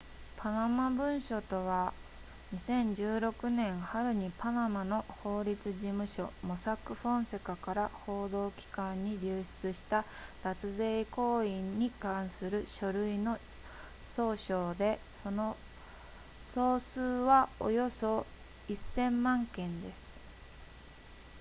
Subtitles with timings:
[0.37, 1.93] 「パナマ文書とは」、
[2.55, 10.03] 2016年春にパナマの法律事務所モサック・フォンセカから報道機関に流出した
[10.41, 13.37] 脱税行為に関する書類の
[14.07, 15.55] 総称で、その
[16.51, 18.25] 総数はおよそ
[18.69, 20.19] 1000万件です